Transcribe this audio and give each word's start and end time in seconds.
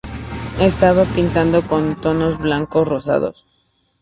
Estaba 0.59 1.03
pintado 1.05 1.61
con 1.67 1.95
tonos 2.01 2.39
blanco-rosados. 2.39 3.45